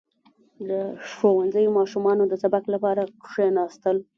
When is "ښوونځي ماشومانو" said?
1.11-2.23